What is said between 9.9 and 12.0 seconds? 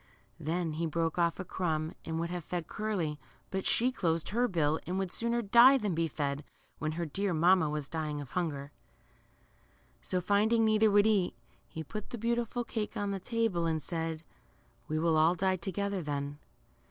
So, finding neither would eat, he